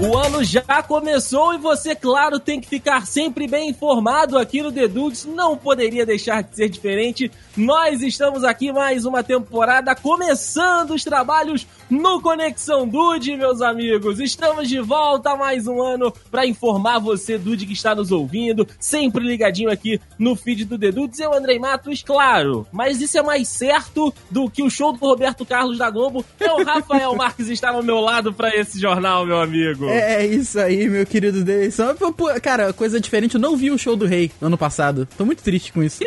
[0.00, 4.70] O ano já começou e você, claro, tem que ficar sempre bem informado aqui no
[4.70, 5.24] The Dudes.
[5.24, 7.28] Não poderia deixar de ser diferente.
[7.56, 14.20] Nós estamos aqui mais uma temporada começando os trabalhos no Conexão Dude, meus amigos.
[14.20, 19.26] Estamos de volta mais um ano para informar você, Dude, que está nos ouvindo, sempre
[19.26, 21.18] ligadinho aqui no feed do The Dudes.
[21.18, 22.64] Eu, Andrei Matos, claro.
[22.70, 26.24] Mas isso é mais certo do que o show do Roberto Carlos da Globo.
[26.36, 29.87] Então, Rafael Marques está ao meu lado para esse jornal, meu amigo.
[29.88, 31.94] É, é isso aí, meu querido Deison.
[32.42, 35.08] Cara, coisa diferente, eu não vi o show do Rei ano passado.
[35.16, 36.00] Tô muito triste com isso.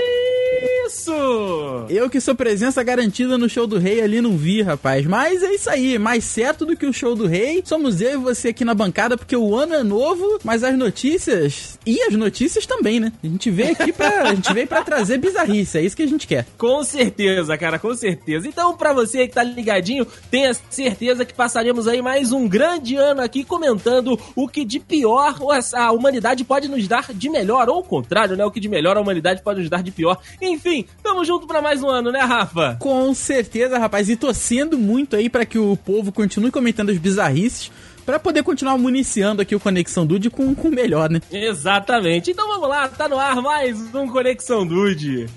[0.85, 1.85] Isso!
[1.89, 5.05] Eu que sou presença garantida no show do Rei ali não vi, rapaz.
[5.05, 7.61] Mas é isso aí, mais certo do que o show do Rei.
[7.65, 11.79] Somos eu e você aqui na bancada, porque o ano é novo, mas as notícias.
[11.85, 13.11] E as notícias também, né?
[13.23, 14.23] A gente veio aqui pra.
[14.23, 16.45] a gente veio pra trazer bizarrice, é isso que a gente quer.
[16.57, 18.47] Com certeza, cara, com certeza.
[18.47, 23.21] Então, pra você que tá ligadinho, tenha certeza que passaremos aí mais um grande ano
[23.21, 25.35] aqui comentando o que de pior
[25.73, 28.45] a humanidade pode nos dar de melhor, ou o contrário, né?
[28.45, 30.19] O que de melhor a humanidade pode nos dar de pior.
[30.51, 32.77] Enfim, tamo junto pra mais um ano, né, Rafa?
[32.79, 34.09] Com certeza, rapaz.
[34.09, 37.71] E torcendo muito aí para que o povo continue comentando as bizarrices
[38.05, 41.21] para poder continuar municiando aqui o Conexão Dude com o melhor, né?
[41.31, 42.31] Exatamente.
[42.31, 45.27] Então vamos lá, tá no ar mais um Conexão Dude.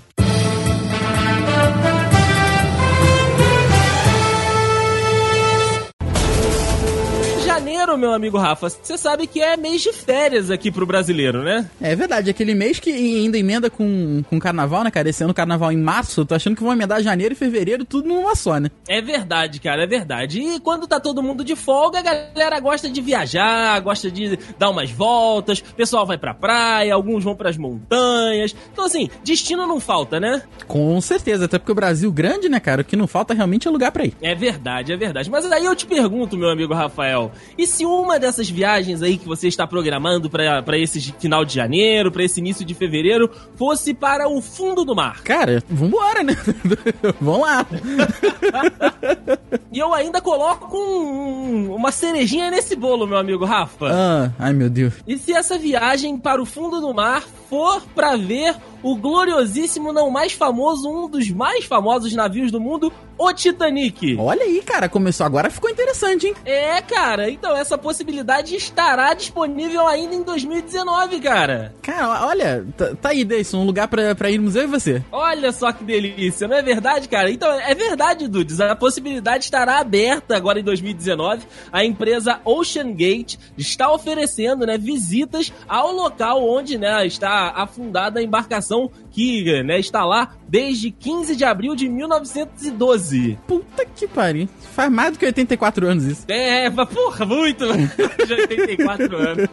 [7.64, 11.70] Janeiro, meu amigo Rafa, você sabe que é mês de férias aqui pro brasileiro, né?
[11.80, 15.08] É verdade, aquele mês que ainda emenda com, com carnaval, né, cara?
[15.08, 18.34] Esse ano carnaval em março, tô achando que vão emendar janeiro e fevereiro tudo numa
[18.34, 18.70] só, né?
[18.86, 20.40] É verdade, cara, é verdade.
[20.40, 24.68] E quando tá todo mundo de folga, a galera gosta de viajar, gosta de dar
[24.68, 28.54] umas voltas, o pessoal vai pra praia, alguns vão pras montanhas.
[28.74, 30.42] Então, assim, destino não falta, né?
[30.68, 32.82] Com certeza, até porque o Brasil grande, né, cara?
[32.82, 34.14] O que não falta realmente é lugar pra ir.
[34.20, 35.30] É verdade, é verdade.
[35.30, 39.26] Mas aí eu te pergunto, meu amigo Rafael, e se uma dessas viagens aí que
[39.26, 44.28] você está programando para esse final de janeiro, para esse início de fevereiro, fosse para
[44.28, 45.22] o fundo do mar?
[45.22, 46.36] Cara, vambora, né?
[47.20, 47.66] Vamos lá.
[49.72, 53.86] e eu ainda coloco um, uma cerejinha nesse bolo, meu amigo Rafa.
[53.90, 54.94] Ah, ai meu Deus.
[55.06, 60.10] E se essa viagem para o fundo do mar for para ver o gloriosíssimo, não
[60.10, 64.16] mais famoso, um dos mais famosos navios do mundo, o Titanic.
[64.18, 66.34] Olha aí, cara, começou agora, ficou interessante, hein?
[66.44, 71.74] É, cara, então essa possibilidade estará disponível ainda em 2019, cara.
[71.82, 75.02] Cara, olha, tá, tá aí, Deison, um lugar pra, pra ir no museu e você.
[75.12, 77.30] Olha só que delícia, não é verdade, cara?
[77.30, 81.42] Então, é verdade, Dudes, a possibilidade estará aberta agora em 2019.
[81.72, 88.22] A empresa Ocean Gate está oferecendo, né, visitas ao local onde, né, está afundada a
[88.22, 93.38] embarcação que, né, está lá desde 15 de abril de 1912.
[93.46, 94.48] Puta que pariu.
[94.74, 96.24] Faz mais do que 84 anos isso.
[96.28, 97.64] É, porra, muito
[98.26, 99.48] de 84 anos.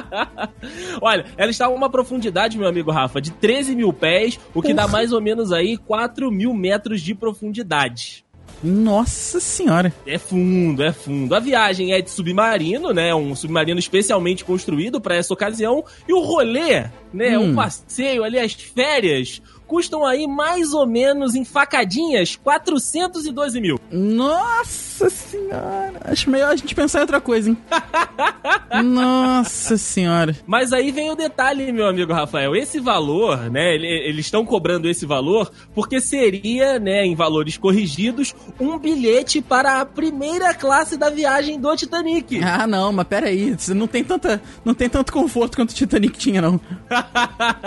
[1.00, 4.74] Olha, ela está a uma profundidade, meu amigo Rafa, de 13 mil pés, o que
[4.74, 4.86] porra.
[4.86, 8.24] dá mais ou menos aí 4 mil metros de profundidade.
[8.62, 9.92] Nossa senhora.
[10.06, 11.34] É fundo, é fundo.
[11.34, 13.14] A viagem é de submarino, né?
[13.14, 15.82] Um submarino especialmente construído para essa ocasião.
[16.06, 17.38] E o rolê, né?
[17.38, 17.50] Hum.
[17.50, 23.78] Um passeio ali, as férias, custam aí mais ou menos em facadinhas 412 mil.
[23.88, 25.92] Nossa senhora.
[26.06, 27.56] Acho melhor a gente pensar em outra coisa, hein?
[28.82, 30.36] Nossa senhora.
[30.44, 32.56] Mas aí vem o detalhe, meu amigo Rafael.
[32.56, 33.76] Esse valor, né?
[33.76, 39.86] Eles estão cobrando esse valor porque seria, né, em valores corrigidos, um bilhete para a
[39.86, 42.42] primeira classe da viagem do Titanic.
[42.42, 43.54] Ah, não, mas pera aí.
[43.56, 46.60] Você não tem, tanta, não tem tanto conforto quanto o Titanic tinha, não.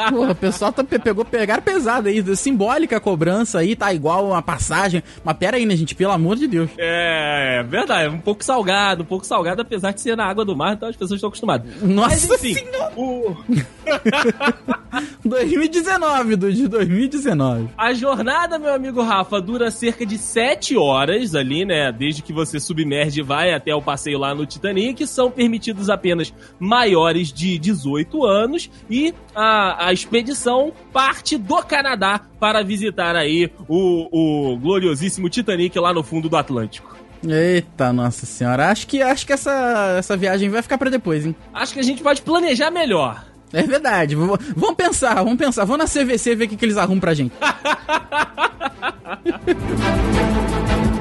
[0.09, 4.27] Porra, o pessoal tá, pegou, pegaram pesado pesada aí, simbólica a cobrança aí, tá igual
[4.27, 5.03] uma passagem.
[5.23, 5.93] Mas pera aí, né, gente?
[5.93, 6.69] Pelo amor de Deus.
[6.77, 8.13] É, é verdade.
[8.13, 10.95] Um pouco salgado, um pouco salgado, apesar de ser na água do mar, então as
[10.95, 11.81] pessoas estão acostumadas.
[11.81, 12.93] Nossa Mas, enfim, senhora!
[12.95, 13.35] O...
[15.25, 17.69] 2019, do de 2019.
[17.77, 21.91] A jornada, meu amigo Rafa, dura cerca de 7 horas ali, né?
[21.91, 25.05] Desde que você submerge e vai até o passeio lá no Titanic.
[25.07, 32.63] São permitidos apenas maiores de 18 anos e a, a expedição parte do Canadá para
[32.63, 36.93] visitar aí o, o gloriosíssimo Titanic lá no fundo do Atlântico.
[37.27, 38.69] Eita, nossa senhora.
[38.69, 41.35] Acho que, acho que essa, essa viagem vai ficar para depois, hein?
[41.53, 43.23] Acho que a gente pode planejar melhor.
[43.53, 44.15] É verdade.
[44.15, 44.25] V
[44.55, 45.65] vamos pensar, vamos pensar.
[45.65, 47.33] Vamos na CVC ver o que, que eles arrumam pra gente.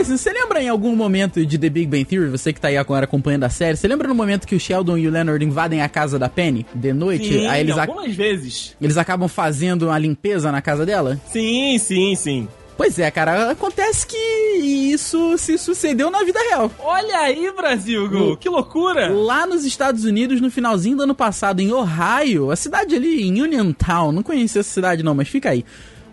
[0.00, 2.78] Deison, você lembra em algum momento de The Big Bang Theory, você que tá aí
[2.78, 5.82] agora acompanhando a série, você lembra no momento que o Sheldon e o Leonard invadem
[5.82, 7.28] a casa da Penny de noite?
[7.28, 8.74] Sim, aí eles algumas vezes.
[8.80, 11.20] Eles acabam fazendo a limpeza na casa dela?
[11.26, 12.48] Sim, sim, sim.
[12.78, 16.72] Pois é, cara, acontece que isso se sucedeu na vida real.
[16.78, 19.12] Olha aí, Brasil, Gu, que loucura!
[19.12, 23.42] Lá nos Estados Unidos, no finalzinho do ano passado, em Ohio, a cidade ali em
[23.42, 25.62] Uniontown, não conhecia essa cidade não, mas fica aí.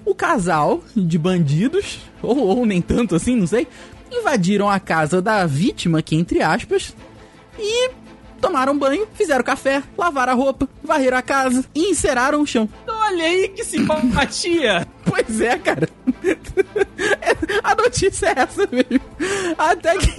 [0.08, 3.68] O casal de bandidos, ou, ou nem tanto assim, não sei,
[4.10, 6.96] invadiram a casa da vítima, que entre aspas,
[7.60, 7.92] e
[8.40, 12.70] tomaram banho, fizeram café, lavaram a roupa, varreram a casa e enceraram o chão.
[12.88, 14.88] Olha aí que simpatia!
[15.04, 15.90] pois é, cara.
[17.64, 19.02] A notícia é essa mesmo.
[19.58, 20.14] Até que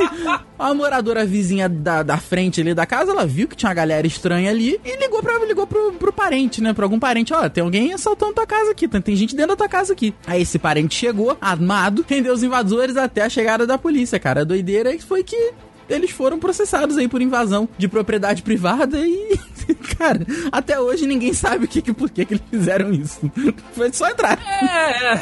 [0.58, 4.06] a moradora vizinha da, da frente ali da casa, ela viu que tinha uma galera
[4.06, 6.72] estranha ali e ligou, pra, ligou pro, pro parente, né?
[6.72, 7.32] Pra algum parente.
[7.32, 10.14] Ó, tem alguém assaltando tua casa aqui, tem gente dentro da tua casa aqui.
[10.26, 14.42] Aí esse parente chegou, armado, rendeu os invasores até a chegada da polícia, cara.
[14.42, 15.52] A doideira foi que
[15.88, 19.38] eles foram processados aí por invasão de propriedade privada e,
[19.96, 23.30] cara, até hoje ninguém sabe o que, que por que, que eles fizeram isso.
[23.72, 24.38] Foi só entrar.
[24.62, 25.20] É, é.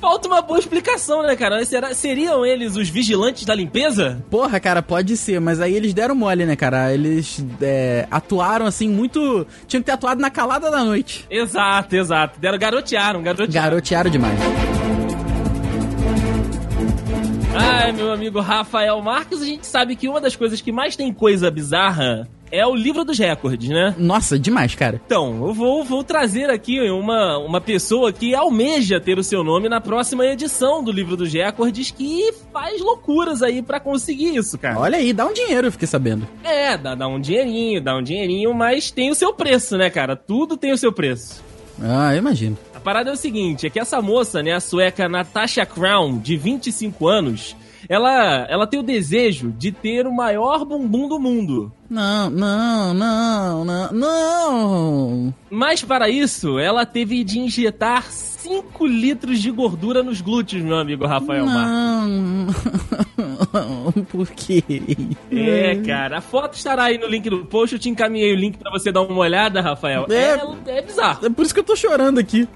[0.00, 1.64] Falta uma boa explicação, né, cara?
[1.64, 4.22] Será, seriam eles os vigilantes da limpeza?
[4.30, 6.92] Porra, cara, pode ser, mas aí eles deram mole, né, cara?
[6.92, 9.46] Eles é, atuaram assim muito.
[9.66, 11.26] Tinham que ter atuado na calada da noite.
[11.30, 12.38] Exato, exato.
[12.38, 13.52] Deram garotearam, garotearam.
[13.52, 14.75] Garotearam demais.
[17.86, 21.12] Ai, meu amigo Rafael Marques, a gente sabe que uma das coisas que mais tem
[21.12, 23.94] coisa bizarra é o livro dos recordes, né?
[23.96, 25.00] Nossa, demais, cara.
[25.06, 29.68] Então, eu vou, vou trazer aqui uma, uma pessoa que almeja ter o seu nome
[29.68, 34.80] na próxima edição do livro dos recordes que faz loucuras aí para conseguir isso, cara.
[34.80, 36.26] Olha aí, dá um dinheiro, eu fiquei sabendo.
[36.42, 40.16] É, dá, dá um dinheirinho, dá um dinheirinho, mas tem o seu preço, né, cara?
[40.16, 41.40] Tudo tem o seu preço.
[41.80, 45.66] Ah, eu imagino parada é o seguinte, é que essa moça, né, a sueca Natasha
[45.66, 47.56] Crown, de 25 anos,
[47.88, 51.72] ela, ela tem o desejo de ter o maior bumbum do mundo.
[51.88, 55.34] Não, não, não, não, não.
[55.50, 61.06] Mas para isso, ela teve de injetar 5 litros de gordura nos glúteos, meu amigo
[61.06, 61.46] Rafael
[63.60, 63.92] Não.
[64.04, 64.62] Por quê?
[65.30, 66.18] É, cara.
[66.18, 67.74] A foto estará aí no link do post.
[67.74, 70.06] Eu te encaminhei o link para você dar uma olhada, Rafael.
[70.10, 71.26] É, é, é bizarro.
[71.26, 72.48] É por isso que eu tô chorando aqui.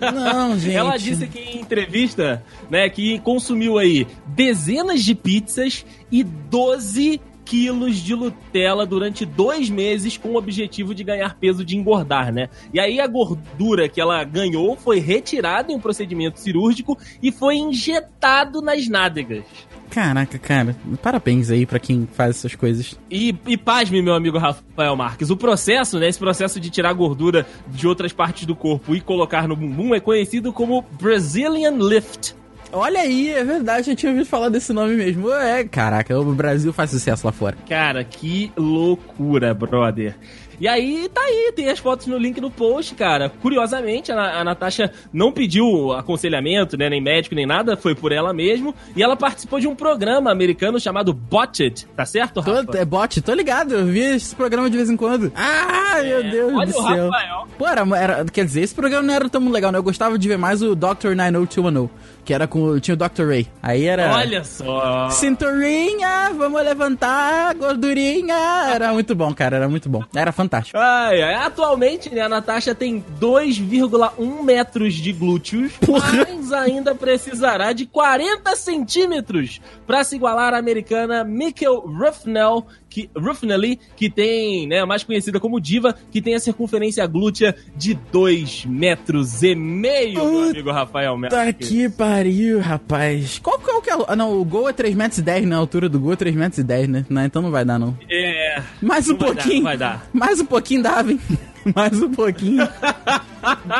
[0.00, 0.76] Não, gente.
[0.76, 7.96] Ela disse aqui em entrevista, né, que consumiu aí dezenas de pizzas e 12 quilos
[7.96, 12.48] de Nutella durante dois meses com o objetivo de ganhar peso de engordar, né?
[12.72, 17.56] E aí a gordura que ela ganhou foi retirada em um procedimento cirúrgico e foi
[17.56, 19.44] injetado nas nádegas.
[19.92, 22.98] Caraca, cara, parabéns aí para quem faz essas coisas.
[23.10, 27.46] E, e pasme, meu amigo Rafael Marques, o processo, né, esse processo de tirar gordura
[27.68, 32.34] de outras partes do corpo e colocar no bumbum é conhecido como Brazilian Lift.
[32.72, 35.30] Olha aí, é verdade, eu tinha ouvido falar desse nome mesmo.
[35.30, 37.58] É, caraca, o Brasil faz sucesso lá fora.
[37.68, 40.16] Cara, que loucura, brother.
[40.62, 43.28] E aí, tá aí, tem as fotos no link no post, cara.
[43.28, 48.32] Curiosamente, a, a Natasha não pediu aconselhamento, né, nem médico, nem nada, foi por ela
[48.32, 48.72] mesmo.
[48.94, 52.64] E ela participou de um programa americano chamado Botched, tá certo, Rafa?
[52.64, 55.32] Tô, é Bot, tô ligado, eu vi esse programa de vez em quando.
[55.34, 57.10] Ah, é, meu Deus olha do o céu.
[57.10, 57.48] Rafael.
[57.58, 59.78] Pô, era, era, quer dizer, esse programa não era tão legal, né?
[59.78, 61.16] Eu gostava de ver mais o Dr.
[61.16, 61.90] 90210,
[62.24, 63.26] que era com, tinha o Dr.
[63.28, 63.46] Ray.
[63.62, 64.12] Aí era...
[64.14, 65.10] Olha só!
[65.10, 68.70] Cinturinha, vamos levantar, gordurinha.
[68.72, 70.02] Era muito bom, cara, era muito bom.
[70.14, 70.78] Era fantástico.
[70.78, 71.34] Ai, ai.
[71.34, 76.26] Atualmente, né, a Natasha tem 2,1 metros de glúteos, Porra.
[76.28, 83.80] mas ainda precisará de 40 centímetros para se igualar à americana Mikkel Ruffnell, que, Ruffnelly,
[83.96, 89.42] que tem, né, mais conhecida como Diva, que tem a circunferência glútea de 2 metros
[89.42, 93.38] e meio, meu amigo Rafael Tá que pariu, rapaz.
[93.38, 94.04] Qual, qual que é o...
[94.06, 95.56] Ah, não, o gol é 3 metros 10, né?
[95.56, 97.06] A altura do gol é 3 metros 10, né?
[97.08, 97.96] Não, então não vai dar, não.
[98.10, 98.62] É...
[98.82, 99.62] Mais um pouquinho.
[99.62, 100.10] Vai dar, vai dar.
[100.12, 101.20] Mais um pouquinho dava, hein?
[101.74, 102.68] mais um pouquinho.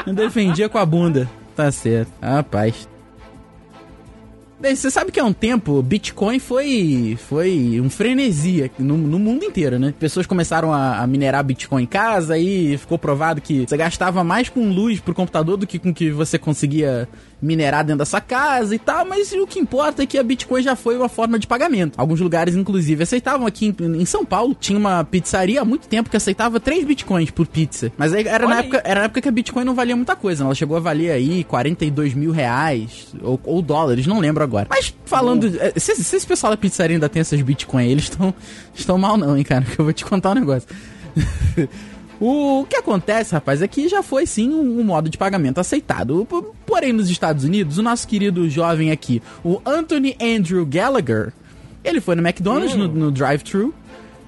[0.06, 1.28] Eu defendia com a bunda.
[1.54, 2.10] Tá certo.
[2.22, 2.88] Rapaz.
[4.58, 9.44] Bem, você sabe que há um tempo Bitcoin foi, foi um frenesi no, no mundo
[9.44, 9.92] inteiro, né?
[9.98, 14.48] Pessoas começaram a, a, minerar Bitcoin em casa e ficou provado que você gastava mais
[14.48, 17.08] com luz pro computador do que com que você conseguia
[17.42, 20.62] minerar dentro da sua casa e tal, mas o que importa é que a Bitcoin
[20.62, 21.98] já foi uma forma de pagamento.
[21.98, 26.08] Alguns lugares, inclusive, aceitavam aqui em, em São Paulo, tinha uma pizzaria há muito tempo
[26.08, 27.92] que aceitava 3 Bitcoins por pizza.
[27.98, 30.44] Mas aí era, na época, era na época que a Bitcoin não valia muita coisa,
[30.44, 30.48] né?
[30.48, 34.68] ela chegou a valer aí 42 mil reais ou, ou dólares, não lembro agora.
[34.70, 38.32] Mas falando, eh, se, se esse pessoal da pizzaria ainda tem essas Bitcoin, eles estão
[38.72, 40.68] estão mal não, hein, cara, que eu vou te contar um negócio.
[42.24, 46.24] O que acontece, rapaz, é que já foi sim um modo de pagamento aceitado.
[46.64, 51.32] Porém, nos Estados Unidos, o nosso querido jovem aqui, o Anthony Andrew Gallagher,
[51.82, 53.74] ele foi no McDonald's, no, no drive-thru,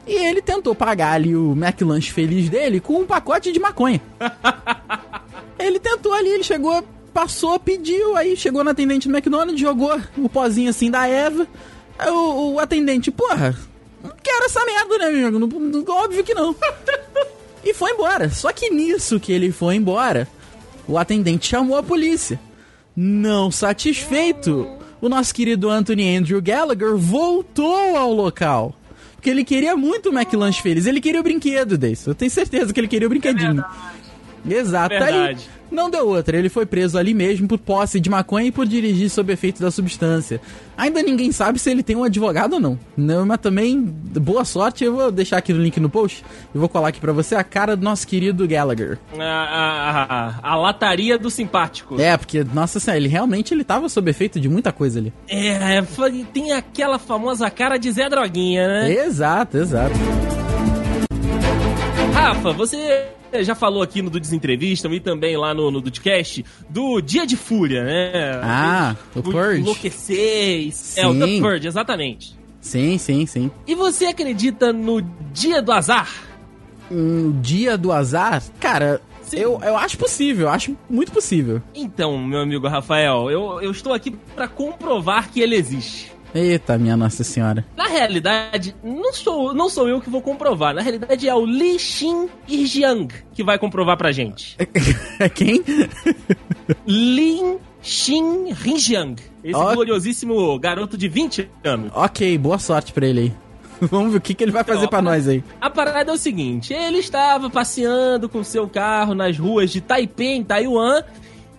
[0.08, 4.00] e ele tentou pagar ali o McLanche feliz dele com um pacote de maconha.
[5.56, 10.28] ele tentou ali, ele chegou passou, pediu, aí chegou no atendente do McDonald's, jogou o
[10.28, 11.46] pozinho assim da Eva.
[11.96, 13.56] Aí o, o atendente, porra,
[14.02, 15.38] não quero essa merda, né, amigo?
[15.38, 16.56] Não, óbvio que não.
[17.70, 18.28] e foi embora.
[18.30, 20.28] Só que nisso que ele foi embora,
[20.86, 22.38] o atendente chamou a polícia.
[22.96, 24.68] Não satisfeito,
[25.00, 28.74] o nosso querido Anthony Andrew Gallagher voltou ao local.
[29.14, 30.86] Porque ele queria muito o McLanche feliz.
[30.86, 32.06] Ele queria o brinquedo desse.
[32.06, 33.64] Eu tenho certeza que ele queria o brinquedinho.
[34.48, 34.94] É Exato.
[34.94, 35.36] Aí,
[35.74, 36.36] não deu outra.
[36.36, 39.70] Ele foi preso ali mesmo por posse de maconha e por dirigir sob efeito da
[39.70, 40.40] substância.
[40.76, 42.78] Ainda ninguém sabe se ele tem um advogado ou não.
[42.96, 44.84] não mas também, boa sorte.
[44.84, 46.24] Eu vou deixar aqui no link no post.
[46.54, 48.98] E vou colar aqui para você a cara do nosso querido Gallagher.
[49.18, 52.00] A, a, a, a, lataria do simpático.
[52.00, 55.12] É, porque, nossa senhora, ele realmente ele tava sob efeito de muita coisa ali.
[55.28, 55.82] É,
[56.32, 58.92] tem aquela famosa cara de Zé Droguinha, né?
[58.92, 59.94] Exato, exato.
[62.12, 63.08] Rafa, você
[63.42, 67.36] já falou aqui no do Desentrevista e também lá no, no Dudcast do Dia de
[67.36, 68.40] Fúria, né?
[68.42, 69.60] Ah, o Purge.
[69.60, 70.72] Enlouquecer.
[70.96, 72.36] É, o The Purge, exatamente.
[72.60, 73.50] Sim, sim, sim.
[73.66, 76.08] E você acredita no Dia do Azar?
[76.90, 78.42] Um dia do azar?
[78.60, 79.00] Cara,
[79.32, 81.62] eu, eu acho possível, eu acho muito possível.
[81.74, 86.12] Então, meu amigo Rafael, eu, eu estou aqui para comprovar que ele existe.
[86.34, 87.64] Eita, minha Nossa Senhora.
[87.76, 90.74] Na realidade, não sou, não sou eu que vou comprovar.
[90.74, 94.56] Na realidade, é o Li Xin Jiang que vai comprovar pra gente.
[95.20, 95.62] É quem?
[96.84, 99.14] Lin Xin Rinjiang.
[99.44, 99.72] Esse oh.
[99.74, 101.92] gloriosíssimo garoto de 20 anos.
[101.94, 103.34] Ok, boa sorte pra ele aí.
[103.88, 105.42] Vamos ver o que, que ele vai fazer para nós aí.
[105.60, 110.34] A parada é o seguinte: ele estava passeando com seu carro nas ruas de Taipei,
[110.34, 111.02] em Taiwan,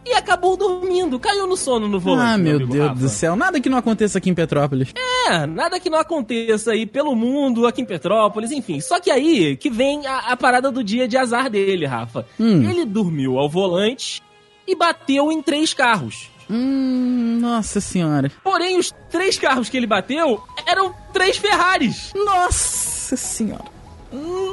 [0.06, 2.34] e acabou dormindo, caiu no sono no volante.
[2.34, 3.00] Ah, meu, meu Deus Rafa.
[3.00, 4.94] do céu, nada que não aconteça aqui em Petrópolis.
[5.28, 8.80] É, nada que não aconteça aí pelo mundo, aqui em Petrópolis, enfim.
[8.80, 12.26] Só que aí que vem a, a parada do dia de azar dele, Rafa.
[12.40, 12.70] Hum.
[12.70, 14.22] Ele dormiu ao volante
[14.68, 16.30] e bateu em três carros.
[16.48, 18.32] Hum, nossa senhora.
[18.44, 22.12] Porém, os três carros que ele bateu eram três Ferraris.
[22.16, 23.66] Nossa senhora.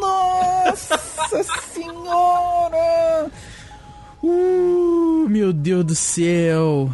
[0.01, 0.97] Nossa
[1.75, 3.31] senhora.
[4.23, 4.82] Uh,
[5.29, 6.91] meu Deus do céu.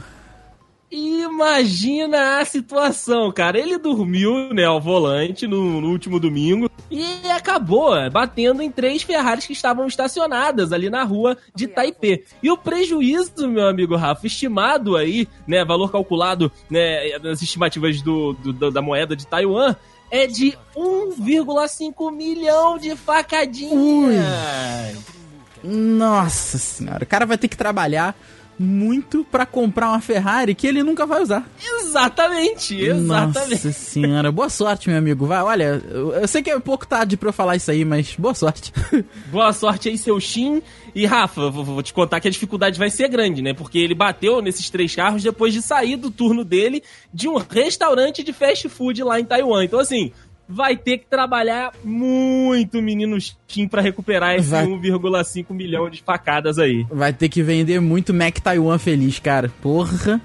[0.90, 3.58] Imagina a situação, cara.
[3.58, 9.46] Ele dormiu, né, ao volante no, no, último domingo e acabou batendo em três Ferraris
[9.46, 12.24] que estavam estacionadas ali na rua de Taipei.
[12.42, 18.32] E o prejuízo, meu amigo Rafa, estimado aí, né, valor calculado, né, nas estimativas do,
[18.32, 19.76] do da moeda de Taiwan,
[20.10, 23.74] é de 1,5 milhão de facadinhas.
[23.74, 25.17] Ui.
[25.62, 28.16] Nossa senhora, o cara vai ter que trabalhar
[28.58, 31.48] muito para comprar uma Ferrari que ele nunca vai usar.
[31.80, 33.66] Exatamente, exatamente.
[33.66, 35.26] Nossa senhora, boa sorte, meu amigo.
[35.26, 38.34] Vai, olha, eu sei que é pouco tarde para eu falar isso aí, mas boa
[38.34, 38.72] sorte.
[39.30, 40.60] boa sorte aí, seu Shin.
[40.94, 43.54] E Rafa, vou, vou te contar que a dificuldade vai ser grande, né?
[43.54, 46.82] Porque ele bateu nesses três carros depois de sair do turno dele
[47.14, 49.64] de um restaurante de fast food lá em Taiwan.
[49.64, 50.12] Então, assim,
[50.48, 54.66] vai ter que trabalhar muito, menino Steam, pra recuperar esse vai...
[54.66, 56.86] 1,5 milhão de facadas aí.
[56.90, 59.52] Vai ter que vender muito Mac Taiwan feliz, cara.
[59.60, 60.20] Porra.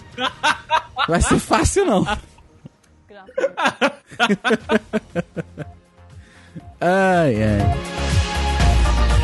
[1.08, 2.06] vai ser fácil, não.
[6.80, 7.60] ai, ai.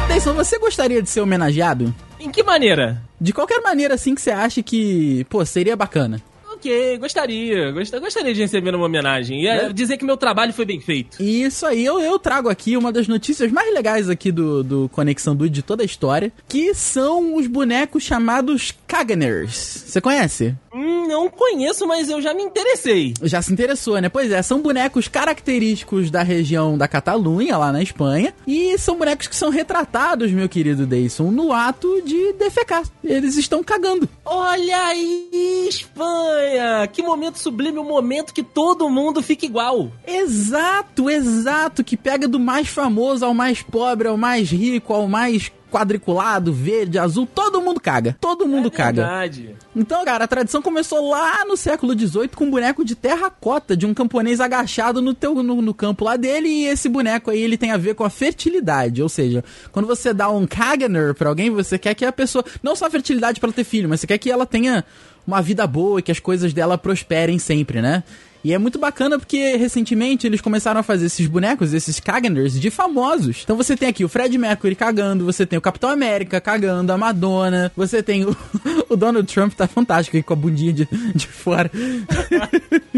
[0.03, 1.95] Atenção, você gostaria de ser homenageado?
[2.19, 3.01] Em que maneira?
[3.21, 6.21] De qualquer maneira, assim, que você acha que, pô, seria bacana
[6.59, 7.71] ok, gostaria.
[7.71, 9.43] Gostaria de receber uma homenagem.
[9.43, 9.71] E é.
[9.71, 11.21] dizer que meu trabalho foi bem feito.
[11.23, 15.35] Isso aí, eu, eu trago aqui uma das notícias mais legais aqui do, do Conexão
[15.35, 19.85] Dude de toda a história, que são os bonecos chamados Kaganers.
[19.87, 20.55] Você conhece?
[20.73, 23.13] Hum, não conheço, mas eu já me interessei.
[23.23, 24.09] Já se interessou, né?
[24.09, 29.27] Pois é, são bonecos característicos da região da Catalunha, lá na Espanha, e são bonecos
[29.27, 32.83] que são retratados, meu querido Dayson, no ato de defecar.
[33.03, 34.07] Eles estão cagando.
[34.25, 36.48] Olha aí, Espanha!
[36.91, 39.91] Que momento sublime, um momento que todo mundo fica igual.
[40.05, 41.83] Exato, exato.
[41.83, 46.97] Que pega do mais famoso ao mais pobre, ao mais rico, ao mais quadriculado, verde,
[46.97, 48.17] azul, todo mundo caga.
[48.19, 49.03] Todo mundo é caga.
[49.03, 49.55] Verdade.
[49.75, 53.85] Então, cara, a tradição começou lá no século XVIII com um boneco de terracota de
[53.85, 56.49] um camponês agachado no, teu, no, no, campo lá dele.
[56.49, 59.01] E esse boneco aí ele tem a ver com a fertilidade.
[59.01, 62.43] Ou seja, quando você dá um Kaganer pra alguém, você quer que a pessoa.
[62.63, 64.83] Não só a fertilidade para ter filho, mas você quer que ela tenha
[65.29, 68.03] uma vida boa e que as coisas dela prosperem sempre, né?
[68.43, 72.69] E é muito bacana porque recentemente eles começaram a fazer esses bonecos, esses Kaganers, de
[72.69, 73.41] famosos.
[73.43, 76.97] Então você tem aqui o Fred Mercury cagando, você tem o Capitão América cagando, a
[76.97, 78.35] Madonna, você tem o,
[78.87, 81.69] o Donald Trump, tá fantástico aí com a bundinha de, de fora.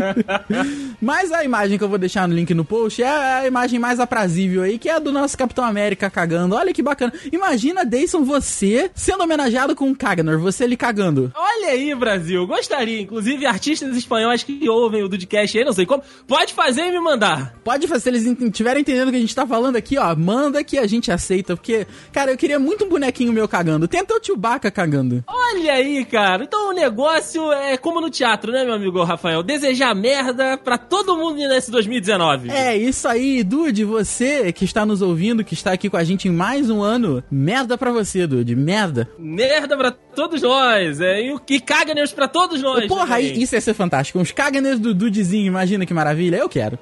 [1.02, 4.00] Mas a imagem que eu vou deixar no link no post é a imagem mais
[4.00, 6.56] aprazível aí, que é a do nosso Capitão América cagando.
[6.56, 7.12] Olha que bacana.
[7.32, 11.32] Imagina, Dayson, você sendo homenageado com um Cagner, você ali cagando.
[11.36, 12.46] Olha aí, Brasil.
[12.46, 13.02] Gostaria.
[13.02, 17.00] Inclusive, artistas espanhóis que ouvem o Dudcast aí, não sei como, pode fazer e me
[17.00, 17.56] mandar.
[17.64, 20.64] Pode fazer, se eles estiverem entendendo o que a gente tá falando aqui, ó, manda
[20.64, 21.56] que a gente aceita.
[21.56, 23.88] Porque, cara, eu queria muito um bonequinho meu cagando.
[23.88, 25.24] Tenta o Chewbacca cagando.
[25.28, 26.44] Olha aí, cara.
[26.44, 29.42] Então o negócio é como no teatro, né, meu amigo Rafael?
[29.42, 32.50] Desejar merda pra todo mundo nesse 2019.
[32.50, 36.28] É, isso aí, Dude, você que está nos ouvindo, que está aqui com a gente
[36.28, 39.10] em mais um ano, merda pra você, Dude, merda.
[39.18, 42.88] Merda pra todos nós, é, e, e caganers pra todos nós.
[42.88, 44.20] Porra, aí, isso ia ser fantástico.
[44.20, 46.80] Uns caganers do Dudezinho, imagina que maravilha, eu quero.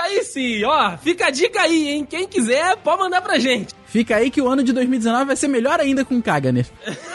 [0.00, 2.04] Aí sim, ó, fica a dica aí, hein?
[2.08, 3.74] Quem quiser, pode mandar pra gente.
[3.86, 6.66] Fica aí que o ano de 2019 vai ser melhor ainda com Kaganer.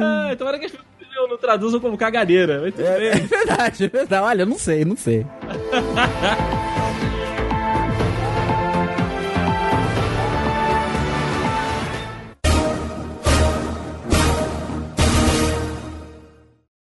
[0.00, 4.24] ah, tomara que as pessoas não traduzam como tudo É, é verdade, é verdade.
[4.24, 5.26] Olha, eu não sei, não sei.